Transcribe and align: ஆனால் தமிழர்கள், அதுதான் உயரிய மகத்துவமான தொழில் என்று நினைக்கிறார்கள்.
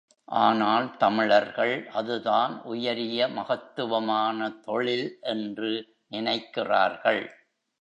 ஆனால் 0.25 0.97
தமிழர்கள், 0.97 1.87
அதுதான் 1.93 2.61
உயரிய 2.63 3.27
மகத்துவமான 3.27 4.49
தொழில் 4.61 5.17
என்று 5.21 5.71
நினைக்கிறார்கள். 6.11 7.23